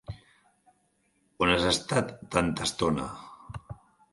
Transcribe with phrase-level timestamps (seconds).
[1.45, 3.07] On has estat tanta estona?